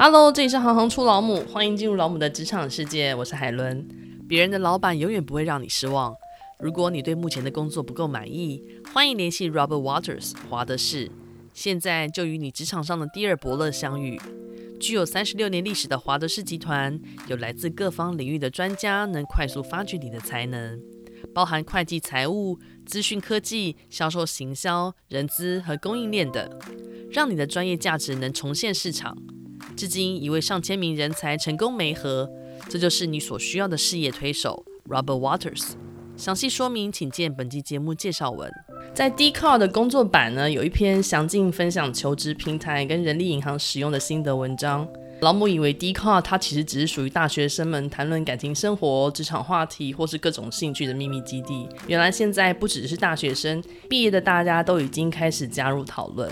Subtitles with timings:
[0.00, 3.84] Hello，这里是行行出老母，欢迎进入老母的职场世界，我是海伦。
[4.28, 6.14] 别人的老板永远不会让你失望。
[6.60, 8.62] 如果你对目前的工作不够满意，
[8.94, 11.10] 欢迎联系 Robert Waters 华德士。
[11.52, 14.20] 现在就与你职场上的第二伯乐相遇。
[14.78, 16.96] 具有三十六年历史的华德士集团，
[17.26, 20.80] 有来自各方领域的专家，能快速发掘你的才能，
[21.34, 22.56] 包含会计、财务、
[22.86, 26.48] 资讯科技、销售、行销、人资和供应链等，
[27.10, 29.18] 让你的专业价值能重现市场。
[29.78, 32.28] 至今已为上千名人才成功媒合，
[32.68, 35.74] 这就是你所需要的事业推手 Robert Waters。
[36.16, 38.50] 详细说明请见本期节目介绍文。
[38.92, 44.84] 在 d c o r 的工作版呢，有一篇详尽分享求职平台跟人力银行使用的心得文章。
[45.20, 51.68] 老母以为 d c o r 它其实只是属于大学生们谈论感情生活、职场话题或是各种兴趣的秘密基地。
[51.86, 56.28] 原来现在不只是大学生，毕业的大家都已经开始加入讨论。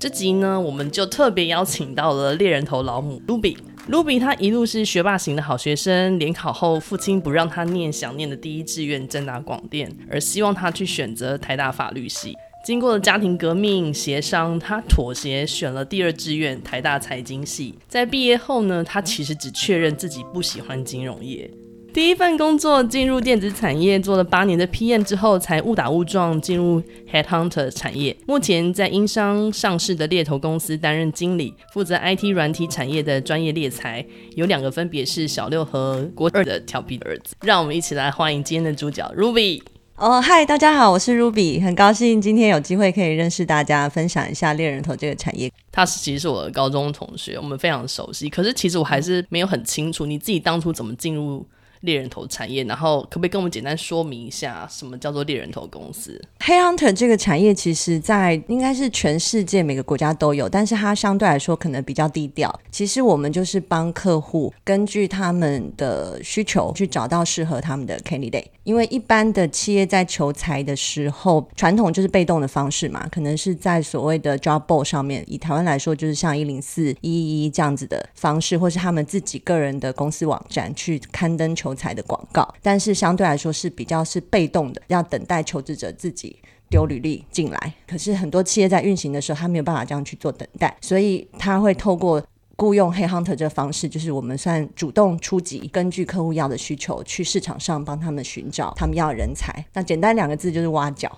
[0.00, 3.56] 这集呢，我们就特别邀请到了猎人头老母 Ruby。
[3.90, 12.32] Ruby 她一路是学霸型的好学生，联考后父亲不让她念想念的第一志愿正大广电，而希望她去选择台大法律系。
[12.64, 17.74] 经过了家庭革命协商，她妥协选了第二志愿台大财经系。
[17.88, 21.50] 在毕业后呢，她其实只确认自己不喜欢金融业。
[21.92, 28.14] 第一份工作进入电子产业，做了八年的 PM 之后，才误打误撞进入 Headhunter 产业。
[28.26, 34.04] 目前在英商上市的猎头公司担任经理，负责 IT 软体产业的专业猎才。
[34.36, 37.34] 有两个分别是小六和国二的调皮的儿子。
[37.40, 39.62] 让我们一起来欢迎今天的主角 Ruby。
[39.96, 45.50] 哦，嗨，大家好，我是 Ruby，很高兴今天有机会可以认识大家，分享一下猎人头这个产业。
[45.72, 48.28] 他是其实是我的高中同学，我们非常熟悉。
[48.28, 51.44] 可是其实我还是没有很清楚你自己当初怎么进入。
[51.80, 62.52] 猎人头产业，然后可不可以跟我们简单说明一下，什么叫做猎人头公司黑 hunter 这个产业，其实在应该是全世界每个国家都有，但是它相对来说可能比较低调。
[62.70, 68.46] 其实我们就是帮客户根据他们的需求去找到适合他们的 candidate。
[68.64, 82.46] 因为一般的企业在求财的时候，传统就是被动的方式嘛，可能是在所谓的 job board 上面，以台湾来说，就是像一零四、一一一这样子的方式，或是他们自己个人的公司网站去刊登求才的广告。
[82.62, 86.36] 但是相对来说是比较是被动的，要等待求职者自己
[86.68, 87.74] 丢履历进来。
[87.86, 92.22] 可是很多企业在运行的时候，他没有办法这样去做等待，所以他会透过。
[92.60, 99.64] 雇佣黑 hunter 这个方式，就是我们算主动出击，根据客户要的需求，去市场上帮他们寻找他们要人才。
[99.74, 101.08] 那简单两个字就是挖角，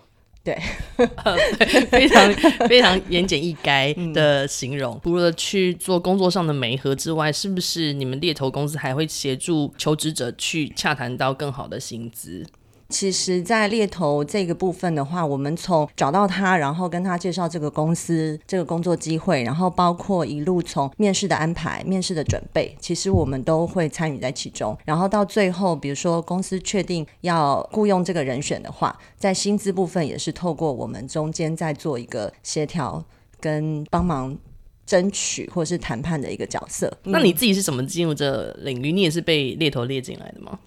[0.43, 0.59] 对，
[0.97, 2.33] 呃、对非常
[2.67, 4.95] 非常言简意赅的形容。
[4.95, 12.47] 嗯、除了去做工作上的媒合之外，是不是你们猎头公司还会协助求职者去洽谈到更好的薪资？
[12.91, 24.77] 其实，在猎头这个部分的话，我们从找到他，然后跟他介绍这个公司、这个工作机会，然后包括一路从面试的安排、面试的准备，其实我们都会参与在其中。
[24.85, 33.03] 然后到最后，比如说公司确定要雇佣这个人选的话，在薪资部分也是透过我们中间在做一个协调
[33.39, 34.37] 跟帮忙
[34.85, 36.93] 争取或是谈判的一个角色。
[37.05, 38.91] 那你自己是怎么进入这领域？
[38.91, 40.59] 你也是被猎头猎进来的吗？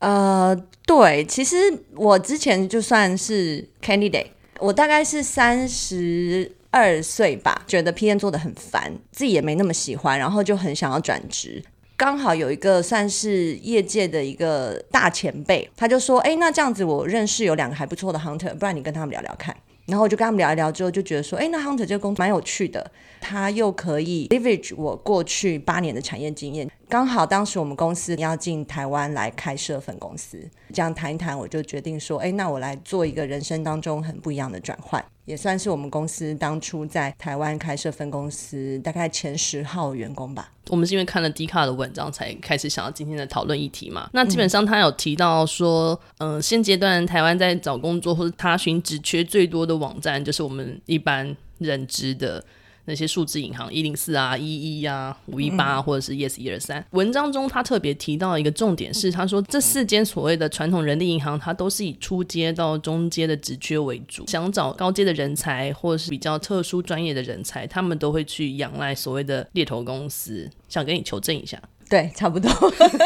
[0.00, 1.56] 呃，对，其实
[1.94, 4.28] 我之前就算是 candidate，
[4.60, 11.62] 我大概是三十二岁吧，觉得 P N 做的很烦，自己也没那么喜欢，然后就很想要转职。
[11.96, 19.56] 刚好有一个算是业界的一个大前辈，他就说：“哎，那这样子我认识有两个还不错的 hunter，不然你跟他们聊聊看。”
[19.88, 22.90] 然后我就跟他们聊一聊之后，就觉得说：“哎，那 hunter 这个工作蛮有趣的，
[23.22, 30.38] 他又可以 leverage 我过去八年的产业经验。”刚好当时我们公司要进台湾来开设分公司，
[30.74, 40.50] 这样谈一谈，我就决定说，哎，那我来做一个人生当中很不一样的转换，也算是我们公司当初在台湾开设分公司大概前十号员工吧。
[40.68, 44.08] 我们是因为看了 Dcard 的文章才开始想到今天的讨论议题嘛。
[44.14, 52.42] 那基本上他有提到说，嗯、呃，现阶段台湾在找工作或者他寻职缺最多的网站，就是我们一般认知的。
[52.88, 56.82] 那些数字银行一零四啊、一一啊、五一八，或者是 Yes 一二三。
[56.92, 70.50] 文章中他特别提到一个重点是，他说这四间所谓的传统人力银行，它都是以初阶到中阶的职缺为主，想找高阶的人才或者是比较特殊专业的人才，他们都会去仰赖所谓的猎头公司。
[70.66, 71.60] 想跟你求证一下。
[71.88, 72.50] 对，差不多，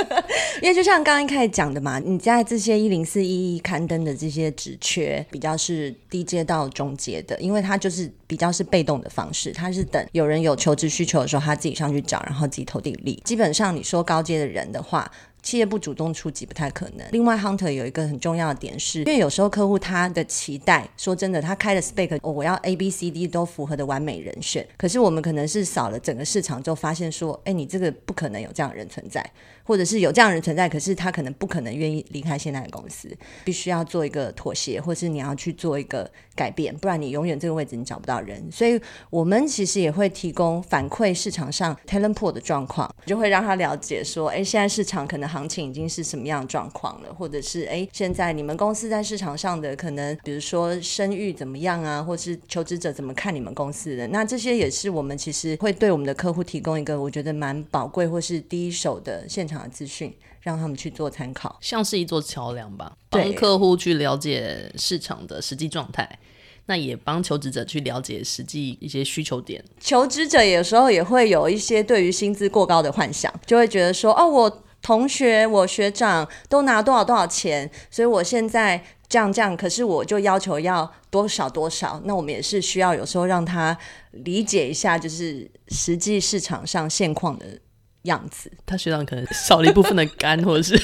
[0.61, 13.23] 因为就像刚刚一开始讲的嘛，你在这些一零四一一刊登的这些职缺，比较是低阶到中阶的，因为它就是比较是被动的方式，它是等有人有求职需求的时候，他自己上去找，然后自己投递履历。
[13.25, 15.09] 基本上你说高阶的人的话，
[15.43, 17.07] 企业不主动出击不太可能。
[17.11, 24.67] 另外，hunter 有一个很重要的点是，因为有时候客户他的期待，说真的，他开的 spec，哦，我要 A B C D 都符合的完美人选。
[24.77, 29.25] 可是我们可能是扫了整个市场之后，发现说，哎，你这个不可能有这样的人存在，
[29.65, 33.09] 或者是有这样的人存在，可是他可能不可能愿意离开现在的公司，
[33.45, 38.43] 必须要做一个妥协，或是你要去做一个改变，不然你永远这个位置你找不到人。
[38.51, 38.81] 所以
[39.11, 66.19] 我们其实也会提供反馈市场上 talent pool 的状况，就会让他了解说，哎，现在市场可能行情已经是什么样的状况了，或者是哎，现在你们公司在市场上的可能，比如说声誉怎么样啊，或是求职者怎么看你们公司的，那这些也是我们其实会对我们的客户提供一个我觉得蛮宝贵或是第一手的现场的资讯，让他们去做参考，像是一座桥梁吧，帮客户去了解市场的实际状态。
[66.67, 69.63] 那也帮求职者去了解实际一些需求点。
[69.81, 83.77] 求职者有时候也会有一些对于薪资过高的幻想，就会觉得说：“哦，我同学、我学长都拿多少多少钱，所以我现在这样这样，可是我就要求要多少多少。”那我们也是需要有时候让他
[84.13, 87.59] 理解一下，就是实际市场上现况的
[88.03, 88.51] 样子。
[88.67, 90.81] 他学长可能少了一部分的肝，或者是。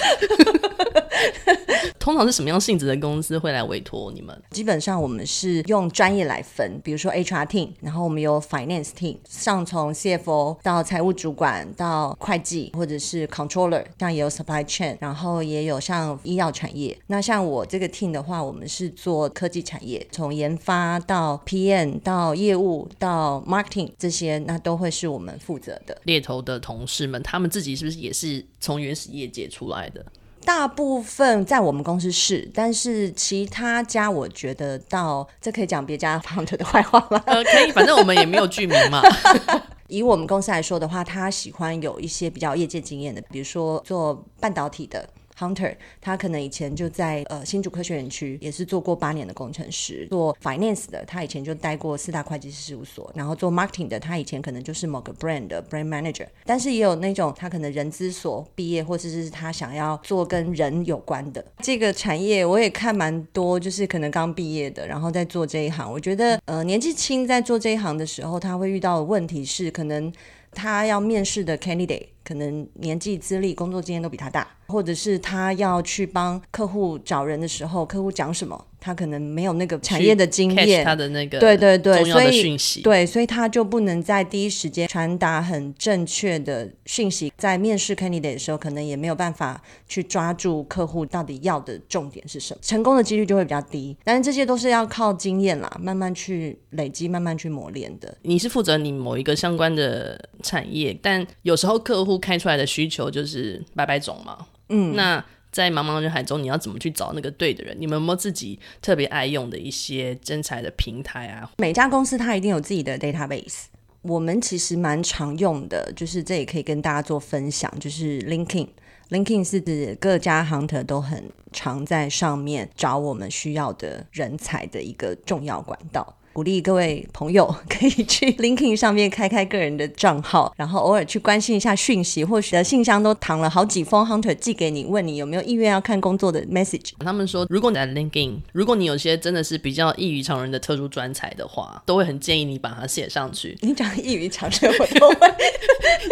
[2.08, 4.34] 通常是什么样性质的公司会来委托你们？
[4.48, 16.98] 基本上我们是用专业来分，比如说 HR team，然后我们有 finance team，上从 CFO 到财务主管到会计或者是 controller，像也有 supply chain，然后也有像医药产业。
[17.08, 26.00] 那像我这个 team 的话，我们是做科技产业，从研发到 PM 到业务到 marketing 这些，那都会是我们负责的。
[26.04, 30.02] 猎头的同事们，他们自己是不是也是从原始业界出来的？
[30.44, 37.22] 大部分在我们公司是，但是其他家我觉得到这可以讲别家 hunter 的坏话吗？
[37.26, 39.02] 呃，可以，反正我们也没有剧名嘛。
[39.88, 45.08] 以我们公司来说的话，他喜欢有一些比较业界经验的，比如说做半导体的。
[45.38, 50.06] Hunter，他可能以前就在呃新竹科学园区，也是做过八年的工程师。
[50.10, 53.10] 做 Finance 的，他以前就待过四大会计师事务所。
[53.14, 56.26] 然后做 Marketing 的，他以前可能就是某个 Brand 的 Brand Manager。
[56.44, 62.44] 但是也有那种他可能人资所毕业，或者是他想要做跟人有关的这个产业。
[62.44, 65.90] 我也看蛮多，就是可能刚毕业的，然后在做这一行。
[65.90, 70.12] 我觉得呃年纪轻在做这一行的时候，他会遇到的问题是，可能
[70.52, 74.46] 他要面试的 Candidate 可能年纪、资历、工作经验都比他大。
[74.66, 93.96] 或者是他要去帮客户找人的时候，客户讲什么，他可能没有那个产业的经验，他的那个对对对，所以讯息，对，所以他就不能在第一时间传达很正确的讯息，在面试 candidate 的时候，可能也没有办法去抓住客户到底要的重点是什么，成功的几率就会比较低。
[94.04, 98.16] 但是这些都是要靠经验啦，慢慢去累积，慢慢去磨练的。
[98.22, 104.46] 你是负责你某一个相关的产业，但有时候客户开出来的需求就是百百种嘛。
[104.70, 105.24] 嗯，那
[105.58, 107.76] 在茫茫人海中，你要怎么去找那个对的人？
[107.80, 111.50] 你们有没有自己特别爱用的一些征才的平台啊？
[111.58, 113.64] 每家公司它一定有自己的 database，
[114.02, 118.68] 我们其实蛮常用的，就是这也可以跟大家做分享，就是 l i n k i n。
[119.08, 126.17] l i n k i n 是指各家 hunter 都很常在上面找我们需要的人才的一个重要管道。
[126.38, 136.92] 鼓励各位朋友 可以去 LinkedIn 上面开开个人的账号，然后偶尔去关心一下讯息，或许的信箱都躺了好几封 Hunter 寄给你，问你有没有意愿要看工作的 message。
[137.00, 143.58] 他们说，如果你在 LinkedIn，如果你有些真的是比较异于常人的特殊专才的话，都会很建议你把它写上去。
[143.60, 145.34] 你讲异于常人，我都会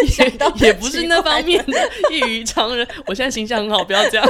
[0.08, 2.84] 想到 也不是那方面的 异于常人。
[3.06, 4.28] 我现在形象很好，不要这样。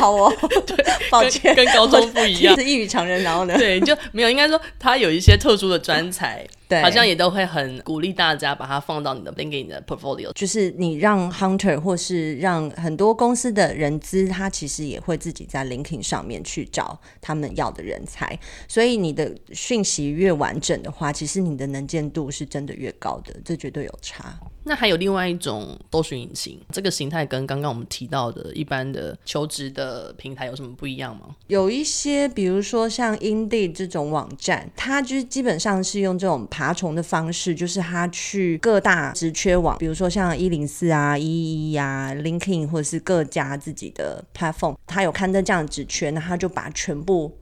[0.00, 0.32] 好哦，
[0.66, 0.76] 对，
[1.10, 3.54] 抱歉，跟，跟高中不一样，是异于常人，然后呢？
[3.56, 4.60] 对，就没有，应该说。
[4.80, 10.32] 他有一些特殊的专才，对，好像也都会很鼓励大家把它放到你的 LinkedIn 的 portfolio。
[10.32, 18.36] 就是你让 hunter 或是让很多公司的人资，他其实也会自己在 LinkedIn 上面去找他们要的人才。
[18.66, 24.40] 所以你的讯息越完整的话，其实你的能见度是真的越高的，这绝对有差。
[24.64, 31.34] 那还有另外一种搜寻引擎，这个形态跟刚刚我们提到的一般的求职的平台有什么不一样吗？
[31.46, 47.34] 有一些，比如说像 Indeed 这种网站，它就是基本上是用这种爬虫的方式，就是它去各大职缺网，比如说像一零四啊、一一一啊、LinkedIn 或者是各家自己的 platform，它有刊登这样的职缺，那它就把全部。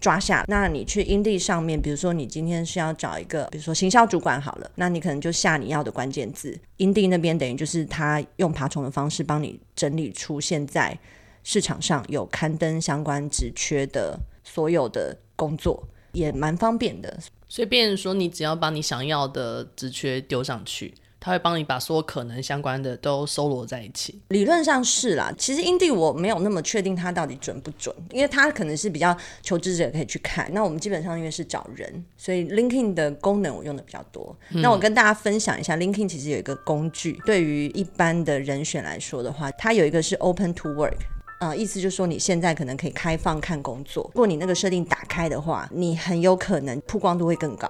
[0.00, 10.98] 抓下，那你去 Indeed 上面，比如说你今天是要找一个，比如说行销主管好了，那你可能就下你要的关键字，Indeed 那边等于就是他用爬虫的方式帮你整理出现在
[11.42, 17.18] 市场上有刊登相关职缺的所有的工作，也蛮方便的。
[17.48, 20.94] 所以变说，你只要把你想要的职缺丢上去。
[21.28, 24.18] 他会帮你把所有可能相关的都搜罗在一起。
[24.28, 30.48] 理论上是啦，其实 Indeed 我没有那么确定它到底准不准，因为它可能是比较求职者可以去看。
[30.54, 34.34] 那我们基本上因为是找人，所以 LinkedIn 的功能我用的比较多。
[34.54, 40.96] 嗯、那我跟大家分享一下，LinkedIn 其实有一个工具，对于一般的人选来说的话，它有一个是 Open to Work。
[41.40, 47.68] 呃，意思就是说你现在可能可以开放看工作，如果你那个设定打开的话，你很有可能曝光度会更高。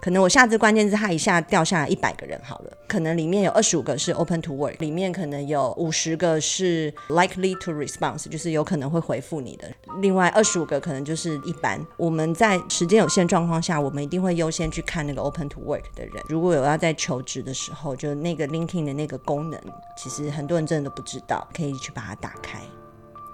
[0.00, 9.68] 可能我下次关键字它一下掉下来一百个人好了，可能里面有二十五个是 open to work，里面可能有五十个是 likely to response，就是有可能会回复你的。
[10.00, 11.84] 另外二十五个可能就是一般。
[11.96, 16.14] 我们在时间有限状况下，我们一定会优先去看那个 open to work 的人。
[16.28, 19.60] 如果有要在求职的时候，就那个 linking 的那个功能，
[19.96, 22.60] 其实很多人真的都不知道，可以去把它打开。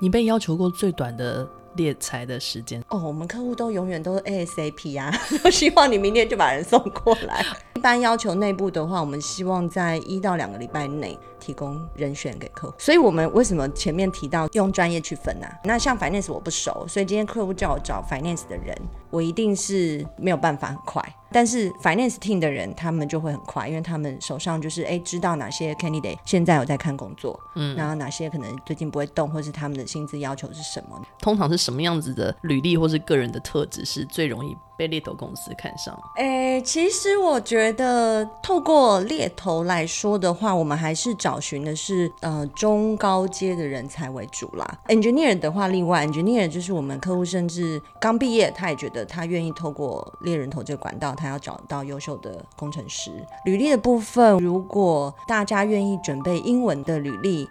[0.00, 2.82] 你被要求过最短的猎才的时间？
[2.88, 5.12] 哦，我们客户都永远都是 ASAP 啊，
[5.42, 7.44] 都 希望你明天就把人送过来。
[7.74, 11.18] 一般要求内部的话，我们希望在一到两个礼拜内。
[11.40, 15.52] 提供人选给客户，所以我们为什么前面提到用专业去分呢、啊？
[15.64, 18.74] 那像 finance 我不熟，所以今天客户叫我找 finance 的人，
[19.14, 21.00] 我一定是没有办法很快。
[21.30, 31.00] 但是 finance team 的人，他们就会很快，因为他们手上就是哎，知道哪些 candidate 现在有在看工作，嗯，然后哪些可能最近不会动，或是他们的薪资要求是什么？
[31.18, 35.98] 通常是什么样子的履历或是个人的特质是最容易被猎头公司看上？
[36.16, 41.34] 哎，其实我觉得透过猎头来说的话，我们还是找。
[41.34, 44.78] 找寻的是呃中高阶的人才为主啦。
[44.86, 53.10] Engineer 的话，另外 Engineer 就是我们客户甚至刚毕业，他也觉得他愿意透过猎人头这个管道，他要找到优秀的工程师。
[53.44, 57.48] 履历的部分，如果大家愿意准备英文的履历，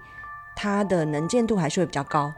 [0.56, 2.32] 他的能见度还是会比较高。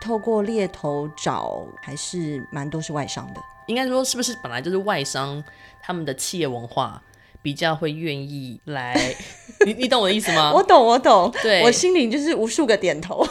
[0.00, 5.42] 透过猎头找还是蛮多是外商的，应该说是不是本来就是外商
[5.80, 7.00] 他们的企业文化？
[7.40, 8.94] 比较会愿意来，
[9.66, 10.52] 你你懂我的意思吗？
[10.54, 13.26] 我懂，我懂，对，我心里就是无数个点头。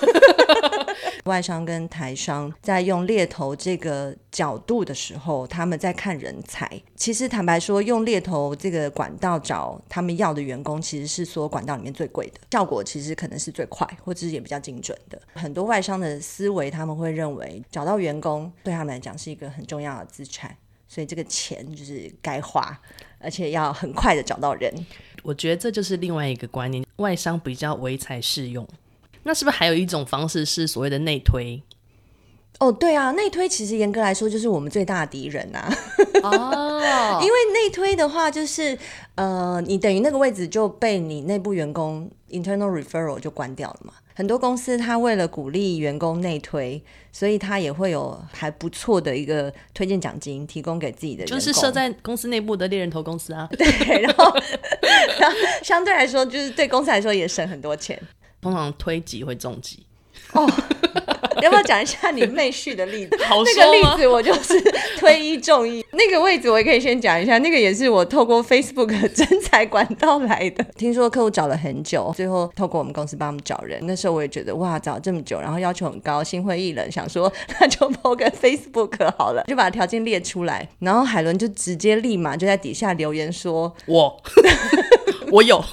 [1.25, 6.69] 外商跟台商在用猎头这个角度的时候，他们在看人才。
[6.95, 15.21] 其实坦白说，用猎头这个管道找他们要的员工，其实是所有管道里面最贵的，效果其实可能是最快，或者是也比较精准的。
[15.33, 20.55] 很多外商的思维，他们会认为找到员工对他们来讲是一个很重要的资产，
[20.87, 22.79] 所以这个钱就是该花。
[23.23, 24.73] 而且要很快的找到人，
[25.21, 28.67] 我觉得这就是另外一个观念，外商比较唯才是用。
[29.23, 31.61] 那是不是还有一种方式是所谓的内推？
[32.59, 35.73] 哦，对啊，内推其实严格来说就是我们最大的敌人呐、啊。
[36.21, 38.77] 哦， 因为内推的话，就是
[39.15, 43.93] 呃，你等于那个位置就被你内部员工 internal referral 就关掉了嘛。
[44.13, 53.49] 很多公司他为了鼓励员工内推，所以他也会有还不错的一个推荐奖金提供给自己的就是设在公司内部的猎人头公司啊。
[53.57, 53.65] 对，
[54.03, 54.25] 然后，
[55.19, 57.99] 然后相对来说，就是对公司来说也省很多钱。
[58.41, 59.85] 通常推挤会中几
[60.33, 60.49] 哦。
[61.41, 63.17] 要不要讲一下你妹婿的例子？
[63.25, 64.53] 好那个例子我就是
[64.99, 67.39] 推一中一， 那个位置我也可以先讲一下。
[67.39, 70.63] 那个也是我透过 Facebook 征才管道来的。
[70.77, 73.79] 听说客户找了很久，最后透过我们公司帮他们找人。
[73.87, 80.67] 那时候我也觉得哇，找这么久，然后要求很高，心灰意冷，想说那就 po 个 Facebook 好了，就把条件列出来。
[80.79, 84.21] 然后海伦就直接立马就在底下留言说：“我
[85.31, 85.63] 我有。”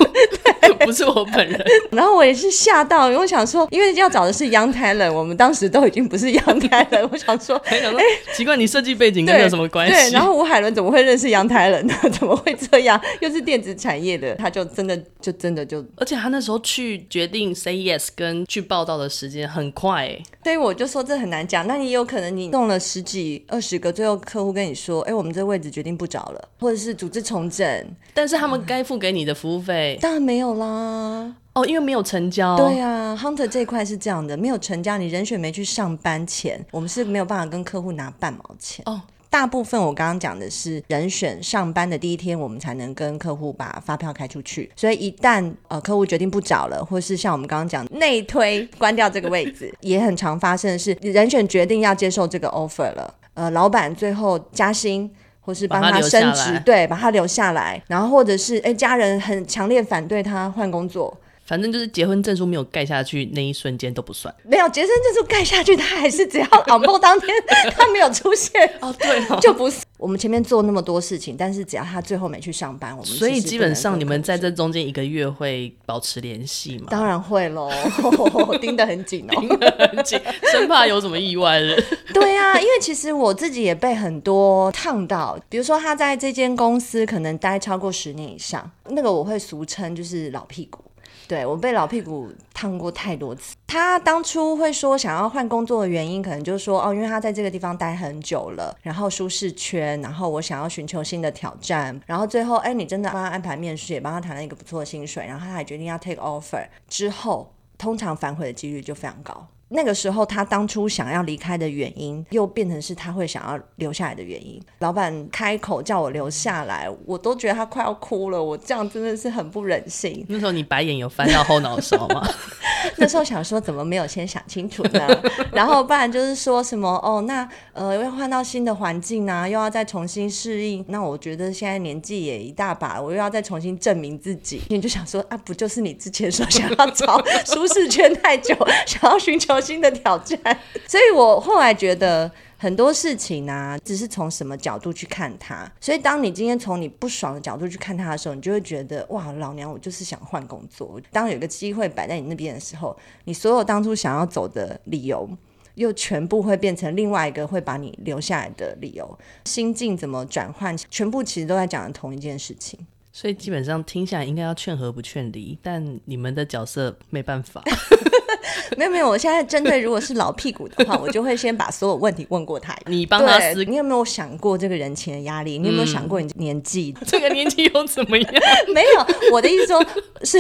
[0.85, 1.61] 不是我本人，
[1.91, 7.93] 然后我也是吓到，因为我想说，因为要找的是 Young Talent，我们当时都已经不是 Young Talent，我想说， 哎、欸，
[8.35, 9.93] 奇怪，你设计背景跟你有什么关系？
[9.93, 11.95] 对，然后吴海伦怎么会认识 Young Talent 呢？
[12.13, 13.01] 怎么会这样？
[13.21, 21.67] 又是电子产业的，他就真的就真的就，而且他那时候去决定 say yes 跟去报道的时间很快，哎，所以我就说这很难讲。
[21.67, 27.67] 那你有可能你弄了十几二十个，最后客户跟你说，哎、欸，我们这位置决定不找了，或者是组织重整，
[28.15, 30.67] 但是他们该付给你的服务费、嗯、当然没有啦。
[30.67, 32.57] 啊哦，因为没有成交。
[32.57, 38.81] 对啊，Hunter 这一块是这样的，没有成交，你人选没去上班前，我们是没有办法跟客户拿半毛钱。
[38.87, 44.71] 哦，大部分我刚刚讲的是人选上班的第一天，我们才能跟客户把发票开出去。
[44.77, 55.11] 所以一旦呃客户决定不找了，或是像我们刚刚讲内推关掉这个位置， 也很常发生的是人选决定要接受这个 offer 了，呃，老板最后加薪。
[55.49, 61.17] 或是帮他升职，对，把他留下来，然后或者是哎，家人很强烈反对他换工作，
[61.49, 64.33] 反正就是结婚证书没有盖下去那一瞬间都不算。
[64.45, 67.31] 没有结婚证书盖下去，他还是只要 on board 当天
[67.75, 69.79] 他没有出现 哦，对哦，就不是。
[69.97, 76.87] 我们前面做那么多事情，但是只要他最后没去上班，我们所以基本上你们在这中间一个月会保持联系吗？
[76.91, 77.71] 当然会喽，
[78.61, 80.21] 盯得很紧哦，盯得很紧，
[80.53, 81.77] 生怕有什么意外了。
[82.13, 90.85] 对、啊，因为其实我自己也被很多烫到，比如说他在这间公司可能待超过十年以上，那个我会俗称就是老屁股。
[91.29, 93.55] 对，我被老屁股烫过太多次。
[93.67, 109.47] 他当初会说想要换工作的原因，可能就是说哦，因为他在这个地方待很久了，然后舒适圈，然后我想要寻求新的挑战，然后最后哎，你真的帮他安排面试，也帮他谈了一个不错的薪水，然后他还决定要 take offer 之后，通常反悔的几率就非常高。
[109.71, 114.59] 那个时候，他当初想要离开的原因，又变成是他会想要留下来的原因。
[114.79, 118.43] 老板开口叫我留下来，我都觉得他快要哭了。
[118.43, 120.25] 我这样真的是很不忍心。
[120.29, 122.27] 那时候你白眼有翻到后脑勺吗？
[122.97, 125.23] 那时候想说，怎么没有先想清楚呢？
[125.53, 130.83] 然后不然就是说什么哦，那呃要换到新的环境啊，又要再重新适应。
[130.89, 134.63] 那我觉得现在年纪也一大把，我又要再重新证明自己。
[134.71, 138.57] 你就想说啊，不就是你之前说想要找 舒适圈太久，
[138.87, 139.58] 想要寻求。
[139.61, 140.39] 新的挑战，
[140.87, 145.71] 所以我后来觉得很多事情呢、啊，只是从什么角度去看它。
[145.81, 151.01] 所以当你今天从你不爽的角度去看它的时候，你就会觉得哇，老娘我就是想换工作。
[151.13, 155.29] 当有个机会摆在你那边的时候，你所有当初想要走的理由，
[155.75, 159.19] 又全部会变成另外一个会把你留下来的理由。
[159.45, 162.79] 心境怎么转换，全部其实都在讲的同一件事情。
[163.13, 167.63] 所以基本上听下来应该要劝和不劝离，但你们的角色没办法。
[168.77, 172.77] 没有没有，我现在针对如果是老屁股的话，我就会先把所有问题问过他。
[172.87, 175.59] 你帮他思，你有没有想过这个人情的压力？
[175.59, 176.95] 你有没有想过你年纪？
[177.01, 178.33] 嗯、 这个年纪又怎么样？
[178.75, 179.85] 没有，我的意思说，
[180.25, 180.39] 是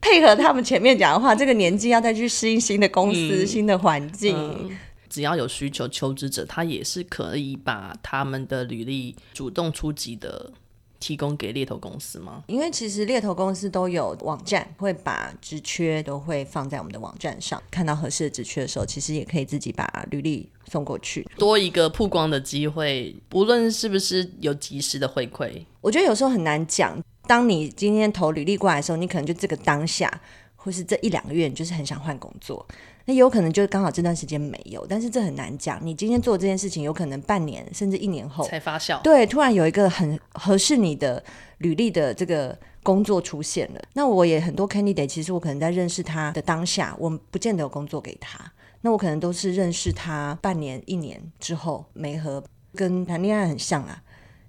[0.00, 4.76] 配合他们前面讲的话，这个年纪要再去适应新的公司、嗯、新的环境、嗯。
[5.10, 10.52] 只要有需求，求职者他也是可以把他们的履历主动出击的。
[11.00, 12.44] 提供给猎头公司吗？
[12.46, 17.62] 因为其实猎头公司都有网站，会把职缺都会放在我们的网站上。
[17.70, 23.14] 看到合适的职缺的时候，其实也可以自己把履历送过去，多一个曝光的机会。
[23.28, 27.00] 不论是不是有及时的回馈，我觉得有时候很难讲。
[27.26, 30.10] 当你今天投履历过来的时候，你可能就这个当下，
[30.56, 32.66] 或是这一两个月，你就是很想换工作。
[33.08, 35.80] 那有可能就是刚好这段时间没有，但是这很难讲。
[35.82, 39.00] 你今天做这件事情，有可能半年甚至一年后才发酵。
[39.00, 41.24] 对，突然有一个很合适你的
[41.56, 43.80] 履历的这个工作出现了。
[43.94, 48.38] 那我也很多 candidate，其实我可能在认识他的当下，我不见得有工作给他。
[48.82, 54.02] 那我可能都是认识他半年、一年之后没和，跟谈恋爱很像啊。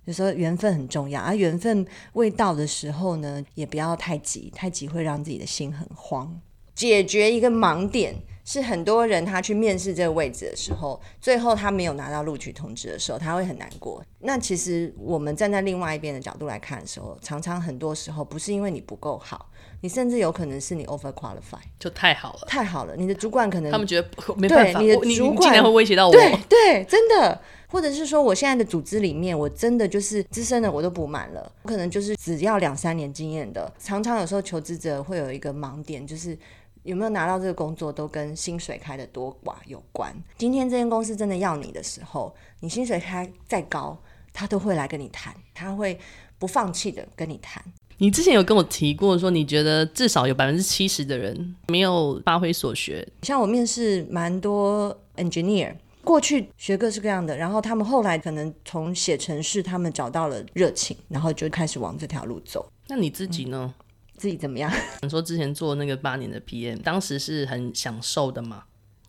[0.03, 6.41] 有时候缘分很重要，而缘分未到的时候呢，也不要太急，太急会让自己的心很慌。
[6.75, 8.13] 解决一个盲点。
[8.49, 14.03] 是很多人他去面试这个位置的时候，最后他没有拿到录取通知的时候，他会很难过。
[14.21, 22.95] 那其实我们站在另外一边的角度来看的时候，常常很多时候不是因为你不够好，你甚至有可能是你 over qualify，就太好了，太好了。
[22.97, 33.71] 你的主管可能他们觉得没办法，对，你的主管竟然会威胁到我，对对，真的，或者是说我现在的组织里面，我真的就是资深的我都补满了，我可能就是只要两三年经验的。
[33.77, 36.35] 常常有时候求职者会有一个盲点，就是。
[36.83, 40.15] 有没有拿到这个工作，都跟薪水开的多寡有关。
[40.37, 43.97] 今天这间公司真的要你的时候，你薪水开再高，
[44.33, 45.99] 他都会来跟你谈，他会
[46.37, 47.63] 不放弃的跟你谈。
[47.97, 53.05] 你之前有跟我提过，说你觉得至少有百分之七十的人没有发挥所学。
[53.23, 62.71] 像我面试蛮多 engineer，过去学各式各样的，然后他们后来可能从写程式，他们找到了热情，然后就开始往这条路走。
[62.87, 63.73] 那你自己呢？
[63.77, 63.85] 嗯
[64.19, 64.69] 自己怎么样？
[65.01, 68.63] 你说之前做那个八年的 PM，当时是很享受的吗？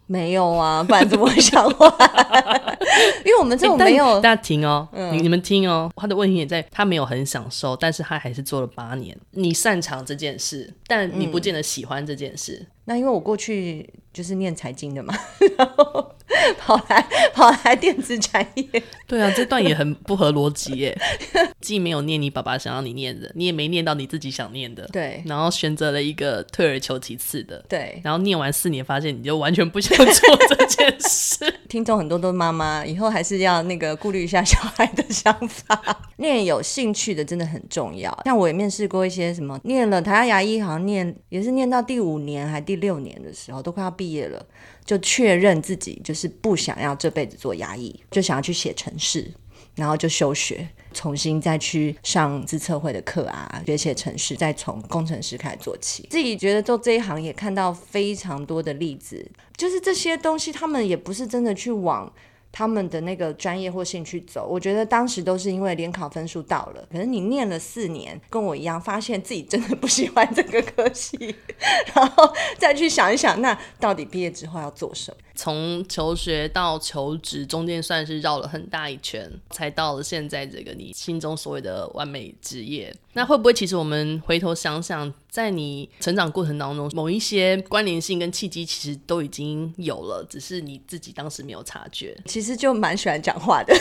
[0.06, 1.88] 没有啊，不然怎么会想换？
[3.24, 4.20] 因为我们这种没有。
[4.20, 9.16] 大家听哦，嗯、你你们听哦，他的问题也在，他没有很享受，但是他还是做了八年。
[9.32, 12.58] 你擅长这件事，但你不见得喜欢这件事。
[12.60, 15.14] 嗯、那因为我过去就是念财经的嘛，
[15.58, 16.14] 然后。
[16.58, 17.00] 跑来
[17.32, 20.96] 跑来电子产业，对啊，这段也很不合逻辑耶。
[21.60, 25.22] 既没有念你爸爸想要你念的，你也没念到你自己想念的，对。
[25.26, 28.00] 然后选择了一个退而求其次的，对。
[28.04, 31.52] 然后念完四年，发现你就完全不想做这件事。
[31.68, 35.80] 听众很多都是妈妈，以后还是要那个顾虑一下小孩的想法。
[36.16, 38.16] 念有兴趣的真的很重要。
[38.24, 44.44] 像我也面试过一些什么，念了台大牙医，好像念也是念到第五年还第六年的时候，都快要毕业了。
[44.90, 49.32] 就确认自己就是不想要这辈子做牙医，就想要去写城市，
[49.76, 56.08] 然后就休学，重新再去上自测会的课啊，学写城市，再从工程师开始做起。
[56.10, 59.24] 自己觉得做这一行也看到非常多的例子，
[59.56, 62.12] 就是这些东西他们也不是真的去往。
[62.52, 66.84] 他们的那个专业或兴趣走，我觉得当时都是因为联考分数到了。
[66.90, 71.34] 可是你念了四年，跟我一样，发现自己真的不喜欢这个科系，
[71.94, 75.16] 然后再去想一想，那到底毕业之后要做什么？
[75.34, 82.94] 从求学到求职中间算是绕了很大一圈，才到了现在这个你心中所谓的完美职业。
[83.14, 92.16] 那会不会其实我们回头想想，在你成长过程当中，某一些关联性跟契机其实都已经有了，只是你自己当时没有察觉。
[92.26, 93.74] 其实就蛮喜欢讲话的，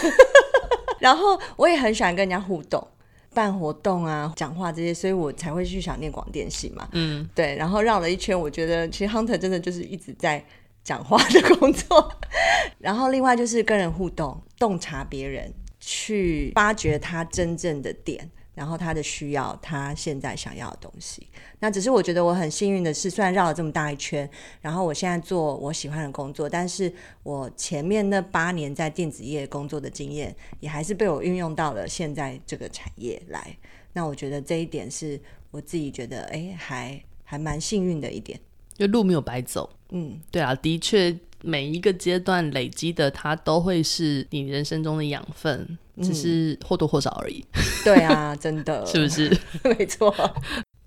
[1.00, 2.88] 然后我也很喜欢跟人家互动、
[3.34, 6.88] 办活动啊、讲话这些，所以我才会去想念广电系嘛。
[6.92, 7.56] 嗯，对。
[7.56, 10.46] 然后绕了一圈，我觉得其实 Hunter 真的就是一直在
[10.84, 12.12] 讲话的工作。
[12.78, 18.30] 然后另外就是跟人互动、洞察别人，去发掘他真正的点。
[18.60, 21.26] 然后他的需要，他现在想要的东西，
[21.60, 26.94] 那只是我觉得我很幸运的是，虽然绕了这么大一圈，然后我现在做我喜欢的工作，但是
[27.24, 33.56] 我前面那八年在电子业工作的经验，也还是被我运用到了现在这个产业来。
[33.94, 35.18] 那我觉得这一点是
[35.52, 38.38] 我自己觉得，哎，还还蛮幸运的一点，
[38.74, 39.70] 就路没有白走。
[39.92, 41.18] 嗯，对啊，的确。
[41.44, 47.44] 每一个阶段累积的，它都会是你人生中的养分，只是或多或少而已。
[47.54, 49.38] 嗯、 对啊，真的，是不是？
[49.78, 50.14] 没错。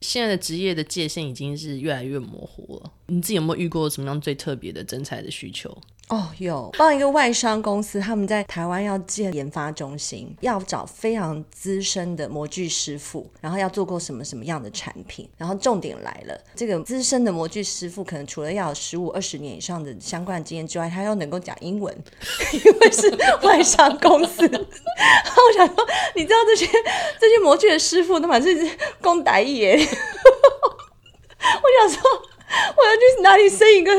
[0.02, 2.90] 现在的职业的界限已经是越来越模糊了。
[3.06, 5.76] 你自己有没有遇过什么样最特别的征才的需求？
[6.08, 15.26] 哦，有帮一个外商公司，他们在台湾要建研发中心，要找非常资深的模具师傅，然后要做过什么什么样的产品。
[15.38, 21.96] 然后重点来了，这个资深的模具师傅可能除了要有十五二十年以上的相关的经验之外，他要能够讲英文，
[22.52, 23.08] 因为是
[23.46, 24.46] 外商公司。
[24.46, 24.60] 然
[25.32, 26.66] 后我想说，你知道这些
[27.18, 28.68] 这些模具的师傅，他们是
[29.00, 29.88] 讲台语耶。
[31.62, 32.02] 我想说。
[32.54, 33.90] 我要去哪里生一个？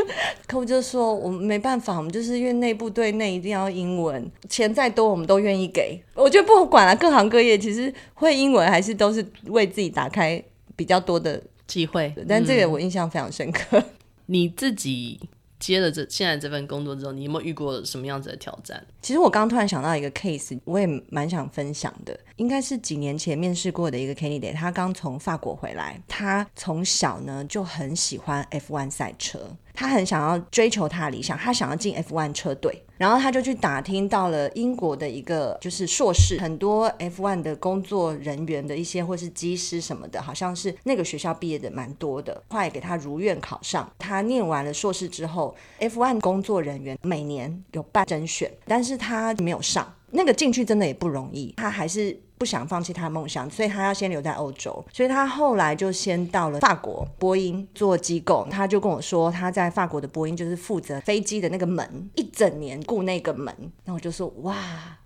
[0.46, 10.42] 客户就说：“我们没办法，我们就是因为内部对内一定要英文，钱再多我们都愿意给。”我觉得不管了，各行各业其实会英文还是都是为自己打开
[10.76, 12.14] 比较多的机会。
[12.30, 13.80] 但这个我印象非常深刻。
[13.80, 13.86] 嗯、
[14.28, 15.20] 你自己。
[15.60, 18.86] 接了这现在这份工作之后，你有没有遇过什么样子的挑战？
[19.02, 22.20] 其实我刚突然想到一个 case，我也蛮想分享的。
[22.44, 29.40] 应该是几年前面试过的一个 candidate，他刚从法国回来，他从小呢就很喜欢 F1 赛车。
[29.74, 43.90] 他很想要追求他的理想，他想要进 F1 车队，然后他就去打听到了英国的一个就是硕士，很多 F1 的工作人员的一些或是机师什么的，好像是那个学校毕业的蛮多的，后来给他如愿考上。
[43.98, 52.18] 他念完了硕士之后，F1 工作人员每年有办甄选，但是他没有上，那个进去真的也不容易，他还是。
[52.36, 54.84] 不想放弃他的梦想，所以他要先留在欧洲。
[54.92, 58.46] 所以他后来就先到了法国波音做机构。
[58.52, 63.56] 他就跟我说，他在法国的波音就是负责飞机的那个门，一整年顾那个门。
[63.86, 64.58] 那我就说哇，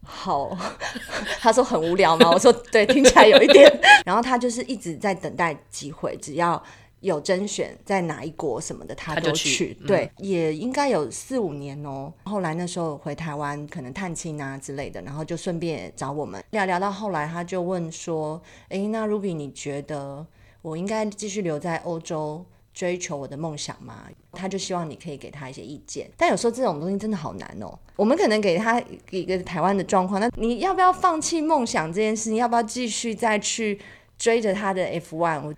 [0.01, 0.57] 好。
[1.39, 2.31] 他说很无聊吗？
[2.31, 3.71] 我说对，听起来有一点。
[4.03, 6.63] 然后他就是一直在等待机会，只要。
[7.01, 9.49] 有甄选在哪一国什么的，他都去。
[9.49, 12.11] 去对，嗯、也应该有四五年哦。
[12.23, 16.79] 后来那时候回台湾，可能探亲啊之类的，然后就顺便找我们聊聊。
[16.79, 20.25] 到后来，他就问说：“诶，那 Ruby，你觉得
[20.61, 26.09] 我应该继续留在欧洲追求我的梦想吗？”他就希望你可以给他一些意见。
[26.17, 27.77] 但有时候这种东西真的好难哦。
[27.95, 28.81] 我们可能给他
[29.11, 32.25] 一个台湾的状况，那你要不要放弃梦想这件事？
[32.25, 33.79] 情要不要继续再去
[34.17, 35.55] 追着他的 F1？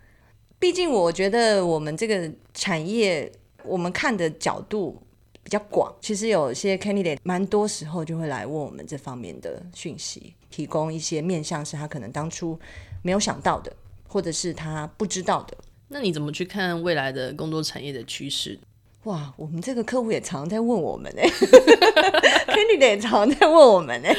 [0.60, 3.32] 毕竟，我觉得我们这个产业，
[3.64, 5.02] 我们看的角度
[5.42, 5.96] 比较广。
[6.02, 12.60] 其实有些 candidate 蛮多时候就会来问我们这方面的讯息，提供一些面向是他可能当初
[13.02, 13.72] 没有想到的，
[14.06, 15.58] 或者是他不知道的。
[15.88, 18.60] 那你怎么去看未来的工作产业的趋势？
[19.06, 21.26] 哇，我们这个客户也常 常在问我们哎
[22.48, 24.14] ，candidate 也常常在问我们哎。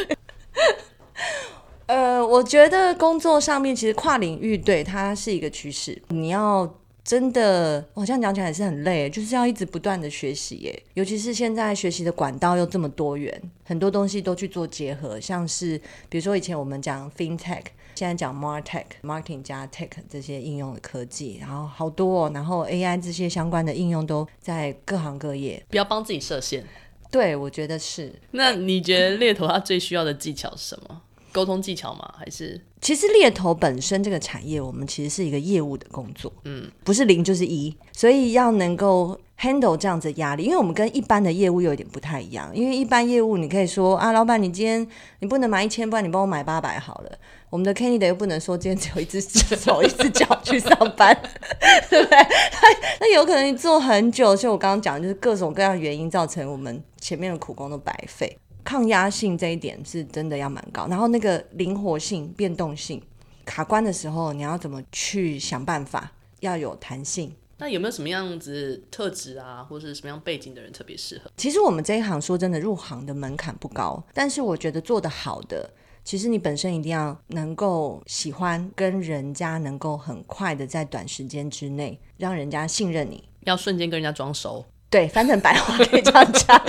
[1.91, 6.01] 呃，我觉得工作上面其实跨领域对它是一个趋势。
[6.11, 6.73] 你要
[7.03, 10.83] 真的，我这样讲起来也是很累，就是要一直不断的学习耶。
[10.95, 15.77] 尤其是现在学习的管道又这么多元，很多东西都去做结合，像是
[16.09, 17.65] 比如说以前我们讲 FinTech，
[17.97, 25.61] 现在讲 MarTech，Marketing 加 Tech 这些应用的科技，然后好多哦，然后 AI 这些相关的应用都在各行各业。
[25.69, 26.65] 不要帮自己设限。
[27.11, 28.15] 对，我觉得是。
[28.31, 31.03] 那你觉得猎头他最需要的技巧是什么？
[31.33, 32.15] 沟通技巧吗？
[32.19, 44.87] 还是其实猎头本身这个产业，我们其实是一个业务的工作，嗯，不是零就是一，所以要能够 handle 这样子压力，因为我们跟一般的业务又有点不太一样，因为一般业务你可以说啊，老板你今天
[45.21, 47.11] 你不能买一千，不然你帮我买八百好了。
[47.51, 51.13] 我们的 candidate 又不能说今天只有一只手一只脚去上班，
[51.91, 52.17] 对不对？
[53.01, 58.39] 那有可能你做很久，就我刚刚讲的，就是各种各样原因造成我们前面的苦工都白费。
[58.65, 63.03] 抗压性这一点是真的要蛮高，然后那个灵活性、变动性，
[63.45, 67.35] 卡关的时候你要怎么去想办法，要有弹性。
[67.59, 71.31] 那有没有什么样子特质啊，或者是什么样背景的人特别适合？
[71.37, 75.69] 其实我们这一行说真的，入行的门槛不高，但是我觉得做得好的。
[76.03, 84.65] 其实你本身一定要能够喜欢跟人家能够很快的在短时间之内让人家信任你，要瞬间跟人家装熟。
[84.91, 86.61] 对，翻成白话可以这样讲。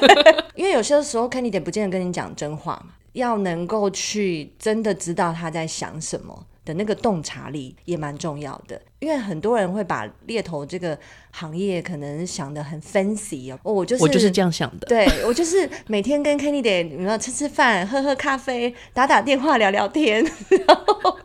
[0.56, 6.46] 因为有些时候 candidate 不见得跟你讲真话嘛，要能够去真的知道他在想什么。
[6.66, 10.98] 的那个洞察力也蛮重要的，因为很多人会把猎头这个
[11.30, 20.28] 行业可能想的很 fancy 哦，我就是我就是这样想的，对，我就是每天跟 candidate 你要吃吃饭、喝喝咖啡、打打电话、聊聊天，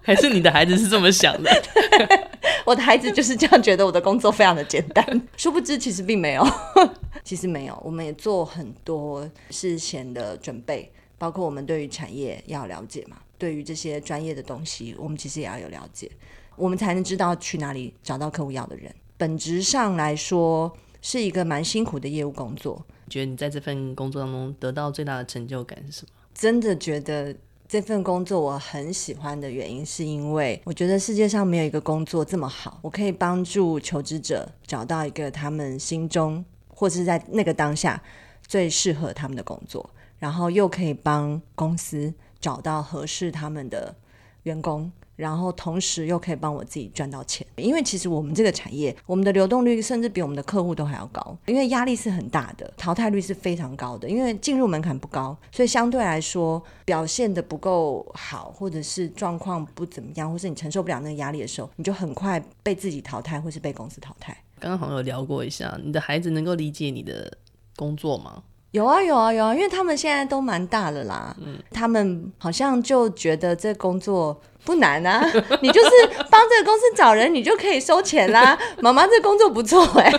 [0.03, 1.49] 还是你的孩子是这么想的？
[2.65, 6.45] 我的孩子就是这样觉得，我的工作非常的简单，殊不知其实并没有，
[7.23, 13.17] 其实没有，我们也做很多事前的准备，包括我们对于产业要了解嘛。
[13.37, 16.11] 对于这些专业的东西，我们其实也要有了解，
[16.55, 18.93] 我们才能知道去哪里找到客户要的人。
[19.17, 20.71] 本质上来说，
[21.01, 22.85] 是一个蛮辛苦的业务工作。
[23.09, 26.09] 觉得你在这份工作当中得到最大的成就感是什么？
[26.35, 27.35] 真的觉得
[27.71, 38.03] 这份工作我很喜欢的原因，是因为我觉得世界上没有一个工作这么好，我可以帮助求职者找到一个他们心中或是在那个当下
[38.45, 42.13] 最适合他们的工作，然后又可以帮公司。
[42.41, 43.95] 找到合适他们的
[44.43, 47.45] 员工，然后同时又可以帮我自己赚到钱。
[47.55, 54.09] 因为其实我们这个产业，我们的流动率甚至比我们的客户都还要高，因为压力是很大的，淘汰率是非常高的。
[54.09, 64.35] 因为进入门槛不高，所以相对来说表现的不够好，或者是状况不怎么样，或是你承受不了那个压力的时候，你就很快被自己淘汰，或是被公司淘汰。
[64.59, 67.31] 刚刚好像有聊过一下，你的孩子能够理解你的
[67.75, 68.43] 工作吗？
[68.71, 75.21] 有啊有啊有啊，因为他们现在都蛮大了啦，嗯，他们好像就觉得这工作不难啊，
[75.61, 75.89] 你就是
[76.29, 78.57] 帮这个公司找人，你就可以收钱啦。
[78.81, 80.11] 妈妈这工作不错哎，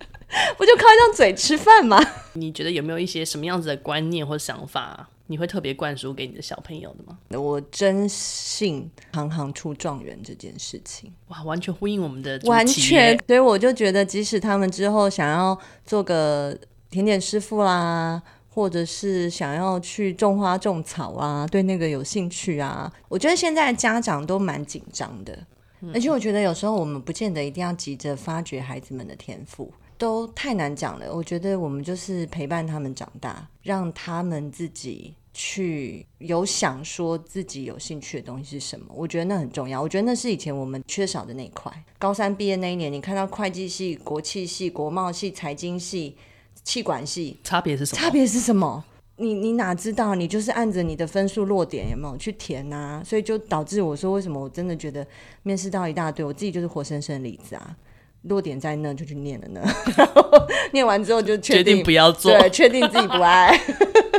[0.56, 2.00] 不就靠一张嘴吃饭吗？
[2.34, 7.18] 你觉得有没有一些什么样子的观念或想法，你会特别灌输给你的小朋友的吗？
[7.38, 16.56] 我真信行行出状元这件事情，哇，完全呼应我们的完全，所以我就觉得，即使他们之后想要做个。
[16.90, 18.20] 甜点师傅啦，
[18.52, 22.92] 或者是想要去种花种草啊，对那个有兴趣啊。
[23.08, 25.38] 我觉得现在家长都蛮紧张的，
[25.80, 31.14] 嗯，而且我觉得有时候我们不见得一定要急着发掘孩子们的天赋，都太难讲了。
[31.14, 38.86] 我觉得我们就是陪伴他们长大，让他们自己去有想说自己有兴趣的东西是什么。
[38.92, 39.80] 我觉得那很重要。
[39.80, 41.72] 我觉得那是以前我们缺少的那一块。
[42.00, 46.16] 高三毕业那一年，你看到会计系、国企系、国贸系、财经系。
[46.64, 48.00] 企管系差别是什么？
[48.00, 48.84] 差别是什么？
[49.16, 50.14] 你你哪知道？
[50.14, 53.02] 你就是按着你的分数落点有没有去填啊？
[53.04, 55.06] 所以就导致我说，为什么我真的觉得
[55.42, 57.76] 面试到一大堆，我自己就是活生生的例子啊！
[58.22, 59.62] 落点在那就去念了呢，
[59.96, 60.30] 然 后
[60.72, 63.58] 念完之后就确定不要做，对，确定自己不爱。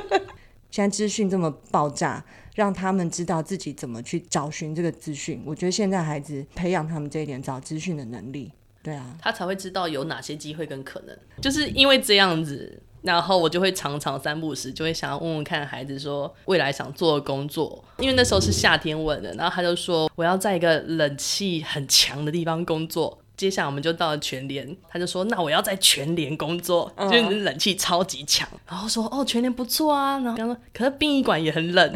[0.72, 2.24] 现在资讯这么爆炸，
[2.56, 5.42] 让他们知道自己怎么去找寻这个资讯。
[5.46, 8.52] 我觉得现在孩子培养他们这一点找资讯的能力。
[8.84, 23.18] 对啊，他才会知道有哪些机会跟可能，就是因为这样子，然后我就会常常三不时就会想要问问看孩子说未来想做的工作，因为那时候是夏天问的，然后他就说我要在一个冷气很强的地方工作。
[23.38, 31.96] 接下来我们就到了全联，他就说那我要在全联工作，就是冷气超级强，然后说哦全联不错啊，然后他说可是殡仪馆也很冷。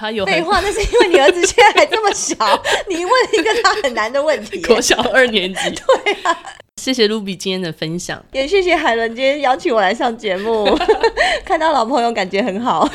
[0.00, 2.34] 他有废话，那是因为你儿子现在还这么小，
[2.88, 4.58] 你问一个他很难的问题。
[4.64, 5.60] 国小二年级。
[6.04, 6.34] 对啊，
[6.76, 10.66] 谢谢 Ruby 今天的分享，也谢谢海伦今天邀请我来上节目，
[11.44, 12.88] 看到老朋友感觉很好。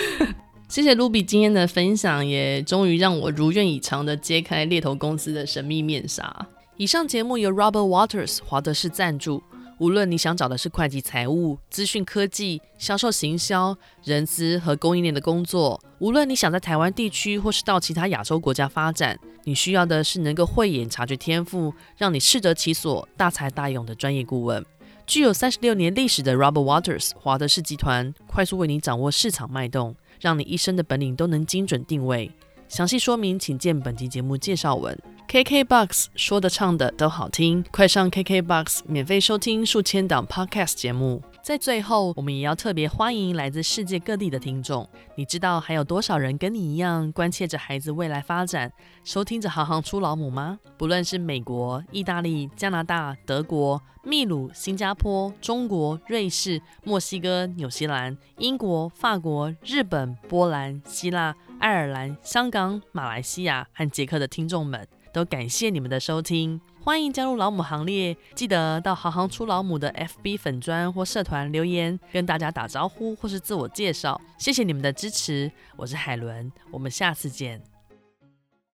[0.68, 6.48] 谢谢 Ruby 今天的分享，也终于让我如愿以偿的揭开猎头公司的神秘面纱。
[6.78, 9.44] 以上节目由 Robert Walters 华德士赞助。
[9.78, 24.66] 无论你想找的是会计、财务、资讯科技、销售、行销、人资和供应链的工作，无论你想在台湾地区或是到其他亚洲国家发展，你需要的是能够慧眼察觉天赋，让你适得其所、大才大用的专业顾问。
[25.06, 32.32] 具有三十六年历史的 Robert Waters 华德士集团，快速为你掌握市场脉动，让你一生的本领都能精准定位。
[32.67, 34.97] 详细说明请见本集节目介绍文。
[35.28, 41.21] KKBOX 说的唱的都好听，快上 KKBOX 免费收听数千档 Podcast 节目。
[41.43, 44.88] 在最后，我们也要特别欢迎来自世界各地的听众。
[45.15, 48.71] 你知道还有多少人跟你一样关切着孩子未来发展，
[49.04, 50.60] 收听着行行出老母吗？
[50.75, 66.60] 不论是美国、意大利、加拿大、德国、秘鲁、新加坡、中国、瑞士、墨西哥、纽西兰、英国、法国、日本、波兰、希腊、爱尔兰、香港、马来西亚和捷克的听众们，都感谢你们的收听。
[66.82, 74.20] 欢迎加入老母行列，记得到行行出老母的 FB 粉砖或社团留言，跟大家打招呼或是自我介绍。
[74.38, 77.75] 谢谢你们的支持，我是海伦，我们下次见。